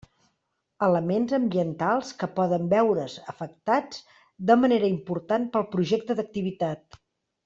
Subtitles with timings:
[0.85, 3.99] Elements ambientals que poden veure's afectats
[4.51, 6.99] de manera important pel projecte d'activitat.